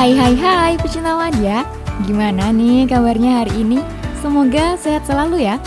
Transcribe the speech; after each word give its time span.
Hai 0.00 0.16
hai 0.16 0.32
hai 0.32 0.72
pecinta 0.80 1.12
Madya 1.12 1.60
Gimana 2.08 2.56
nih 2.56 2.88
kabarnya 2.88 3.44
hari 3.44 3.52
ini? 3.60 3.84
Semoga 4.24 4.72
sehat 4.80 5.04
selalu 5.04 5.44
ya. 5.44 5.60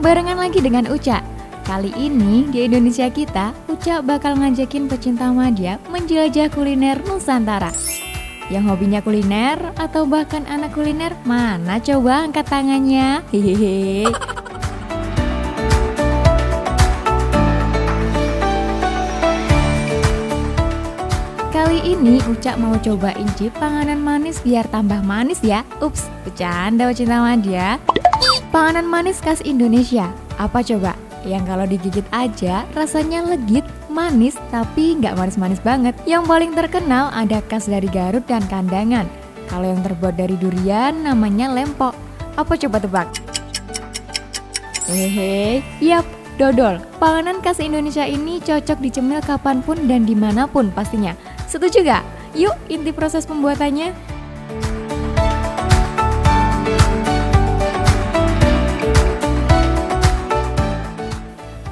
Barengan 0.00 0.40
lagi 0.40 0.64
dengan 0.64 0.88
Uca. 0.88 1.20
Kali 1.68 1.92
ini 1.92 2.48
di 2.48 2.64
Indonesia 2.64 3.12
kita 3.12 3.52
Uca 3.68 4.00
bakal 4.00 4.40
ngajakin 4.40 4.88
pecinta 4.88 5.28
Madya 5.28 5.76
menjelajah 5.92 6.48
kuliner 6.56 6.96
Nusantara. 7.04 7.76
Yang 8.48 8.72
hobinya 8.72 9.04
kuliner 9.04 9.76
atau 9.76 10.08
bahkan 10.08 10.48
anak 10.48 10.72
kuliner 10.72 11.12
mana 11.28 11.76
coba 11.76 12.24
angkat 12.24 12.48
tangannya? 12.48 13.20
Hehehe 13.28 14.08
ini 22.04 22.20
Uca 22.28 22.52
mau 22.60 22.76
coba 22.76 23.16
incip 23.16 23.56
panganan 23.56 23.96
manis 23.96 24.36
biar 24.44 24.68
tambah 24.68 25.00
manis 25.00 25.40
ya. 25.40 25.64
Ups, 25.80 26.04
bercanda 26.20 26.92
cinta 26.92 27.16
Madya 27.16 27.80
Panganan 28.52 28.84
manis 28.84 29.24
khas 29.24 29.40
Indonesia. 29.40 30.12
Apa 30.36 30.60
coba? 30.60 30.92
Yang 31.24 31.42
kalau 31.48 31.64
digigit 31.64 32.06
aja 32.12 32.68
rasanya 32.76 33.24
legit, 33.24 33.64
manis 33.88 34.36
tapi 34.52 35.00
nggak 35.00 35.16
manis-manis 35.16 35.58
banget. 35.64 35.96
Yang 36.04 36.28
paling 36.28 36.52
terkenal 36.52 37.08
ada 37.16 37.40
khas 37.48 37.72
dari 37.72 37.88
Garut 37.88 38.28
dan 38.28 38.44
Kandangan. 38.52 39.08
Kalau 39.48 39.64
yang 39.64 39.80
terbuat 39.80 40.20
dari 40.20 40.36
durian 40.36 40.92
namanya 41.00 41.48
lempok. 41.48 41.96
Apa 42.36 42.52
coba 42.60 42.84
tebak? 42.84 43.08
Hehehe, 44.92 45.64
yap, 45.80 46.04
dodol. 46.36 46.84
Panganan 47.00 47.40
khas 47.40 47.64
Indonesia 47.64 48.04
ini 48.04 48.44
cocok 48.44 48.76
dicemil 48.84 49.24
kapan 49.24 49.64
pun 49.64 49.88
dan 49.88 50.04
di 50.04 50.12
mana 50.12 50.44
pun 50.44 50.68
pastinya 50.68 51.16
Setuju 51.54 51.86
gak? 51.86 52.02
Yuk 52.34 52.50
inti 52.66 52.90
proses 52.90 53.22
pembuatannya. 53.30 53.94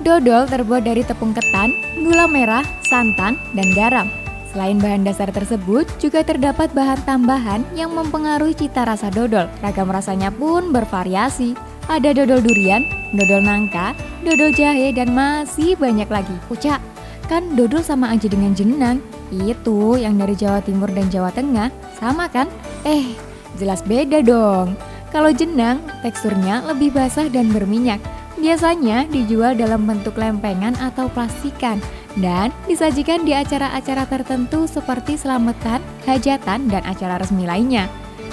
Dodol 0.06 0.46
terbuat 0.46 0.86
dari 0.86 1.02
tepung 1.02 1.34
ketan, 1.34 1.74
gula 1.98 2.30
merah, 2.30 2.62
santan, 2.86 3.34
dan 3.58 3.74
garam. 3.74 4.06
Selain 4.54 4.78
bahan 4.78 5.02
dasar 5.02 5.34
tersebut, 5.34 5.90
juga 5.98 6.22
terdapat 6.22 6.70
bahan 6.70 7.02
tambahan 7.02 7.66
yang 7.74 7.90
mempengaruhi 7.90 8.54
cita 8.54 8.86
rasa 8.86 9.10
dodol. 9.10 9.50
Ragam 9.66 9.90
rasanya 9.90 10.30
pun 10.30 10.70
bervariasi. 10.70 11.58
Ada 11.90 12.14
dodol 12.14 12.38
durian, 12.38 12.86
dodol 13.18 13.42
nangka, 13.42 13.98
dodol 14.22 14.54
jahe, 14.54 14.94
dan 14.94 15.10
masih 15.10 15.74
banyak 15.74 16.06
lagi. 16.06 16.36
Ucap, 16.54 16.78
kan 17.26 17.58
dodol 17.58 17.82
sama 17.82 18.14
aja 18.14 18.30
dengan 18.30 18.54
jenang. 18.54 19.02
Itu 19.32 19.96
yang 19.96 20.20
dari 20.20 20.36
Jawa 20.36 20.60
Timur 20.60 20.92
dan 20.92 21.08
Jawa 21.08 21.32
Tengah, 21.32 21.72
sama 21.96 22.28
kan? 22.28 22.52
Eh, 22.84 23.16
jelas 23.56 23.80
beda 23.80 24.20
dong. 24.20 24.76
Kalau 25.08 25.32
jenang, 25.32 25.80
teksturnya 26.04 26.60
lebih 26.68 26.92
basah 26.92 27.32
dan 27.32 27.48
berminyak. 27.48 28.00
Biasanya 28.36 29.08
dijual 29.08 29.56
dalam 29.56 29.88
bentuk 29.88 30.16
lempengan 30.16 30.76
atau 30.80 31.08
plastikan 31.12 31.80
dan 32.20 32.52
disajikan 32.68 33.24
di 33.24 33.32
acara-acara 33.32 34.04
tertentu 34.08 34.68
seperti 34.68 35.16
selamatan, 35.16 35.80
hajatan, 36.04 36.68
dan 36.68 36.82
acara 36.84 37.20
resmi 37.20 37.48
lainnya. 37.48 37.88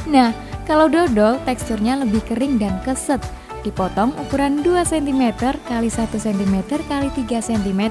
Nah, 0.08 0.36
kalau 0.68 0.88
dodol 0.88 1.40
teksturnya 1.44 2.00
lebih 2.00 2.24
kering 2.28 2.60
dan 2.60 2.80
keset, 2.84 3.20
dipotong 3.64 4.16
ukuran 4.20 4.64
2 4.64 4.88
cm 4.88 5.36
x 5.36 5.96
1 6.00 6.16
cm 6.16 6.56
x 6.64 6.84
3 6.88 7.50
cm 7.52 7.82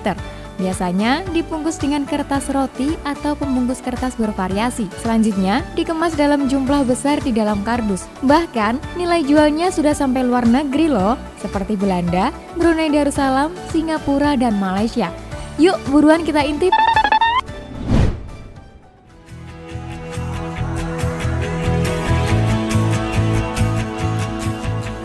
Biasanya 0.58 1.22
dibungkus 1.30 1.78
dengan 1.78 2.02
kertas 2.02 2.50
roti 2.50 2.98
atau 3.06 3.38
pembungkus 3.38 3.78
kertas 3.78 4.18
bervariasi. 4.18 4.90
Selanjutnya, 5.06 5.62
dikemas 5.78 6.18
dalam 6.18 6.50
jumlah 6.50 6.82
besar 6.82 7.22
di 7.22 7.30
dalam 7.30 7.62
kardus. 7.62 8.10
Bahkan, 8.26 8.98
nilai 8.98 9.22
jualnya 9.22 9.70
sudah 9.70 9.94
sampai 9.94 10.26
luar 10.26 10.50
negeri 10.50 10.90
loh, 10.90 11.14
seperti 11.38 11.78
Belanda, 11.78 12.34
Brunei 12.58 12.90
Darussalam, 12.90 13.54
Singapura, 13.70 14.34
dan 14.34 14.58
Malaysia. 14.58 15.14
Yuk, 15.62 15.78
buruan 15.94 16.26
kita 16.26 16.42
intip! 16.42 16.74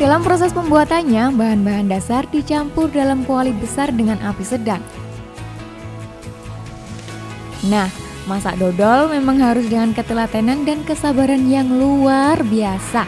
Dalam 0.01 0.19
proses 0.19 0.51
pembuatannya, 0.51 1.31
bahan-bahan 1.31 1.88
dasar 1.88 2.27
dicampur 2.27 2.91
dalam 2.91 3.23
kuali 3.23 3.56
besar 3.56 3.88
dengan 3.94 4.19
api 4.19 4.44
sedang. 4.44 4.83
Nah, 7.72 7.88
masak 8.28 8.59
dodol 8.59 9.07
memang 9.07 9.40
harus 9.40 9.68
dengan 9.72 9.96
ketelatenan 9.96 10.68
dan 10.68 10.84
kesabaran 10.84 11.47
yang 11.47 11.72
luar 11.72 12.44
biasa. 12.44 13.07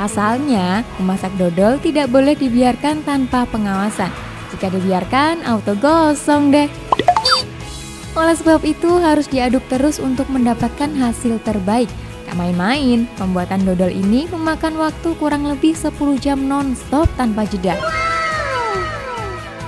Asalnya, 0.00 0.80
memasak 0.96 1.34
dodol 1.36 1.76
tidak 1.84 2.08
boleh 2.08 2.32
dibiarkan 2.32 3.04
tanpa 3.04 3.44
pengawasan. 3.44 4.08
Jika 4.56 4.72
dibiarkan, 4.72 5.44
auto 5.44 5.76
gosong 5.76 6.48
deh. 6.48 6.68
Oleh 8.16 8.34
sebab 8.34 8.64
itu 8.64 8.90
harus 8.98 9.28
diaduk 9.28 9.62
terus 9.68 10.00
untuk 10.00 10.26
mendapatkan 10.32 10.90
hasil 10.96 11.38
terbaik. 11.44 11.86
Tak 12.26 12.34
main-main, 12.38 13.04
pembuatan 13.20 13.62
dodol 13.68 13.92
ini 13.92 14.26
memakan 14.30 14.80
waktu 14.80 15.14
kurang 15.20 15.44
lebih 15.44 15.76
10 15.76 15.92
jam 16.18 16.38
non-stop 16.48 17.06
tanpa 17.20 17.44
jeda. 17.46 17.99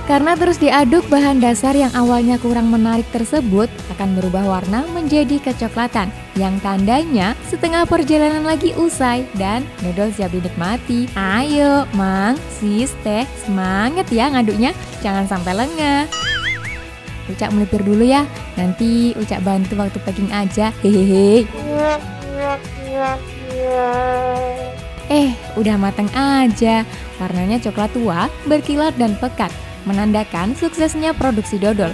Karena 0.03 0.35
terus 0.35 0.59
diaduk, 0.59 1.07
bahan 1.07 1.39
dasar 1.39 1.71
yang 1.79 1.87
awalnya 1.95 2.35
kurang 2.35 2.67
menarik 2.67 3.07
tersebut 3.15 3.71
akan 3.95 4.19
berubah 4.19 4.43
warna 4.43 4.83
menjadi 4.91 5.39
kecoklatan. 5.39 6.11
Yang 6.35 6.59
tandanya 6.59 7.39
setengah 7.47 7.87
perjalanan 7.87 8.43
lagi 8.43 8.75
usai 8.75 9.23
dan 9.39 9.63
dodol 9.79 10.11
siap 10.11 10.35
dinikmati. 10.35 11.07
Ayo, 11.15 11.87
Mang, 11.95 12.35
Sis, 12.51 12.91
Teh, 12.99 13.23
semangat 13.47 14.11
ya 14.11 14.27
ngaduknya. 14.27 14.75
Jangan 14.99 15.23
sampai 15.23 15.55
lengah. 15.55 16.11
Ucap 17.31 17.55
melipir 17.55 17.79
dulu 17.79 18.03
ya, 18.03 18.27
nanti 18.59 19.15
Ucap 19.15 19.39
bantu 19.47 19.79
waktu 19.79 20.03
packing 20.03 20.27
aja. 20.35 20.75
Hehehe. 20.83 21.47
Eh, 25.07 25.31
udah 25.55 25.75
matang 25.79 26.11
aja. 26.11 26.83
Warnanya 27.23 27.63
coklat 27.63 27.95
tua, 27.95 28.27
berkilat 28.43 28.99
dan 28.99 29.15
pekat 29.15 29.62
menandakan 29.83 30.55
suksesnya 30.57 31.15
produksi 31.15 31.59
dodol. 31.59 31.91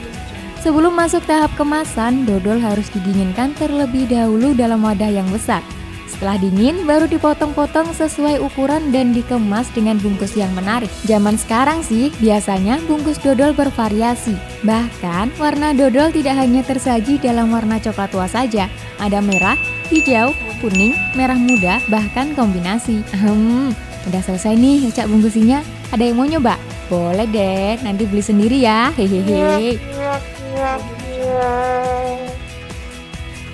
Sebelum 0.60 0.92
masuk 0.92 1.24
tahap 1.24 1.56
kemasan, 1.56 2.28
dodol 2.28 2.60
harus 2.60 2.92
didinginkan 2.92 3.56
terlebih 3.56 4.12
dahulu 4.12 4.52
dalam 4.52 4.84
wadah 4.84 5.08
yang 5.08 5.28
besar. 5.32 5.64
Setelah 6.20 6.36
dingin, 6.36 6.84
baru 6.84 7.08
dipotong-potong 7.08 7.96
sesuai 7.96 8.44
ukuran 8.44 8.92
dan 8.92 9.16
dikemas 9.16 9.72
dengan 9.72 9.96
bungkus 10.04 10.36
yang 10.36 10.52
menarik. 10.52 10.92
Zaman 11.08 11.40
sekarang 11.40 11.80
sih, 11.80 12.12
biasanya 12.20 12.76
bungkus 12.92 13.16
dodol 13.24 13.56
bervariasi. 13.56 14.36
Bahkan, 14.68 15.40
warna 15.40 15.72
dodol 15.72 16.12
tidak 16.12 16.36
hanya 16.36 16.60
tersaji 16.68 17.24
dalam 17.24 17.56
warna 17.56 17.80
coklat 17.80 18.12
tua 18.12 18.28
saja. 18.28 18.68
Ada 19.00 19.24
merah, 19.24 19.56
hijau, 19.88 20.36
kuning, 20.60 20.92
merah 21.16 21.40
muda, 21.40 21.80
bahkan 21.88 22.36
kombinasi. 22.36 23.00
Hmm, 23.16 23.72
udah 24.12 24.20
selesai 24.20 24.60
nih 24.60 24.92
cak 24.92 25.08
bungkusinya. 25.08 25.64
Ada 25.96 26.04
yang 26.04 26.20
mau 26.20 26.28
nyoba? 26.28 26.60
Boleh 26.90 27.30
deh, 27.30 27.78
nanti 27.86 28.10
beli 28.10 28.26
sendiri 28.26 28.58
ya. 28.66 28.90
Hehehe. 28.98 29.78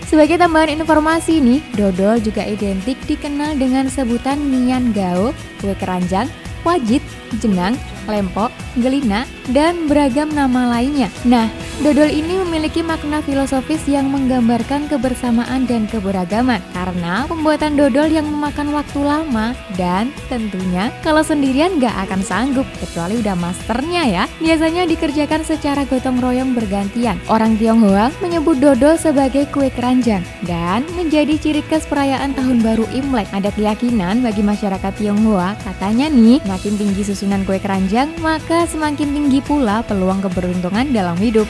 Sebagai 0.08 0.40
tambahan 0.40 0.72
informasi 0.80 1.44
nih, 1.44 1.60
dodol 1.76 2.24
juga 2.24 2.48
identik 2.48 2.96
dikenal 3.04 3.60
dengan 3.60 3.92
sebutan 3.92 4.40
mian 4.40 4.96
gao, 4.96 5.36
kue 5.60 5.76
keranjang, 5.76 6.32
wajit, 6.64 7.04
jenang, 7.44 7.76
lempok, 8.08 8.48
gelina, 8.80 9.28
dan 9.52 9.86
beragam 9.86 10.32
nama 10.34 10.78
lainnya. 10.78 11.12
Nah, 11.28 11.52
dodol 11.86 12.10
ini 12.10 12.40
memiliki 12.42 12.82
makna 12.82 13.22
filosofis 13.22 13.86
yang 13.86 14.10
menggambarkan 14.10 14.90
kebersamaan 14.90 15.70
dan 15.70 15.86
keberagaman 15.86 16.64
karena 16.74 17.30
pembuatan 17.30 17.78
dodol 17.78 18.10
yang 18.10 18.26
memakan 18.26 18.74
waktu 18.74 19.00
lama 19.04 19.54
dan 19.78 20.10
tentunya 20.32 20.90
kalau 21.06 21.22
sendirian 21.22 21.78
gak 21.78 21.94
akan 22.10 22.22
sanggup 22.26 22.66
kecuali 22.82 23.22
udah 23.22 23.36
masternya 23.38 24.04
ya. 24.10 24.24
Biasanya 24.42 24.90
dikerjakan 24.90 25.46
secara 25.46 25.86
gotong 25.86 26.18
royong 26.18 26.58
bergantian. 26.58 27.20
Orang 27.30 27.58
Tionghoa 27.62 28.10
menyebut 28.24 28.58
dodol 28.58 28.98
sebagai 28.98 29.46
kue 29.54 29.70
keranjang 29.70 30.24
dan 30.50 30.82
menjadi 30.98 31.38
ciri 31.38 31.62
khas 31.66 31.86
perayaan 31.86 32.34
tahun 32.34 32.64
baru 32.66 32.86
Imlek. 32.96 33.30
Ada 33.36 33.54
keyakinan 33.54 34.26
bagi 34.26 34.42
masyarakat 34.42 34.94
Tionghoa 34.98 35.54
katanya 35.62 36.10
nih, 36.10 36.42
makin 36.48 36.78
tinggi 36.80 37.04
susunan 37.06 37.44
kue 37.44 37.60
keranjang 37.60 38.10
maka 38.24 38.64
semakin 38.70 39.12
tinggi 39.12 39.35
pula 39.42 39.84
peluang 39.84 40.24
keberuntungan 40.24 40.92
dalam 40.92 41.18
hidup. 41.18 41.48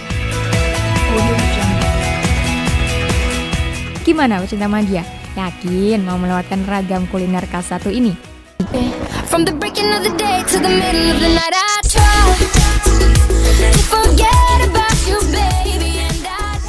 Gimana 4.05 4.41
pecinta 4.41 4.69
magia? 4.69 5.01
Yakin 5.35 6.05
mau 6.05 6.15
melewatkan 6.15 6.63
ragam 6.69 7.03
kuliner 7.11 7.43
khas 7.49 7.73
satu 7.73 7.91
ini? 7.91 8.15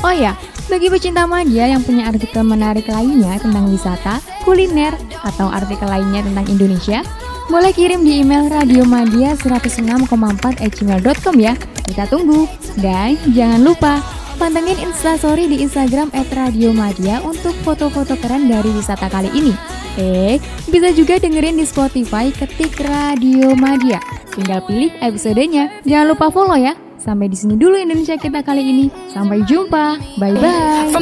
Oh 0.07 0.15
ya, 0.15 0.35
Bagi 0.67 0.91
pecinta 0.91 1.31
media 1.31 1.71
yang 1.71 1.79
punya 1.87 2.11
artikel 2.11 2.43
menarik 2.43 2.91
lainnya 2.91 3.39
tentang 3.39 3.71
wisata, 3.71 4.19
kuliner, 4.43 4.99
atau 5.23 5.47
artikel 5.47 5.87
lainnya 5.87 6.27
tentang 6.27 6.43
Indonesia, 6.51 7.07
boleh 7.47 7.73
kirim 7.73 8.03
di 8.03 8.21
email 8.23 8.51
radiomadia106,4 8.51 10.11
ya. 11.39 11.55
Kita 11.87 12.05
tunggu. 12.11 12.51
Dan 12.79 13.17
jangan 13.33 13.61
lupa 13.63 14.03
pantengin 14.37 14.77
instastory 14.85 15.49
di 15.49 15.65
Instagram 15.65 16.13
@radiomadia 16.13 17.25
untuk 17.25 17.57
foto-foto 17.65 18.17
keren 18.21 18.49
dari 18.51 18.69
wisata 18.75 19.09
kali 19.09 19.33
ini. 19.33 19.55
Eh, 19.97 20.37
bisa 20.69 20.93
juga 20.93 21.17
dengerin 21.17 21.57
di 21.57 21.65
Spotify 21.65 22.29
ketik 22.29 22.77
Radio 22.85 23.57
Madia. 23.57 23.97
Tinggal 24.37 24.61
pilih 24.69 24.93
episodenya. 25.01 25.81
Jangan 25.89 26.13
lupa 26.13 26.29
follow 26.29 26.61
ya. 26.61 26.77
Sampai 27.01 27.33
di 27.33 27.39
sini 27.39 27.57
dulu 27.57 27.81
Indonesia 27.81 28.21
kita 28.21 28.45
kali 28.45 28.61
ini. 28.61 28.87
Sampai 29.09 29.41
jumpa. 29.49 29.97
Bye 30.21 30.37
bye. 30.37 30.93